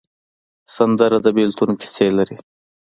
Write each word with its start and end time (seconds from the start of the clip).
سندره 0.75 1.17
د 1.25 1.27
بېلتون 1.37 1.69
کیسې 1.81 2.07
لري 2.17 2.37